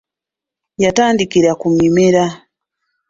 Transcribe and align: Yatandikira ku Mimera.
Yatandikira 0.83 1.51
ku 1.61 1.67
Mimera. 1.77 2.25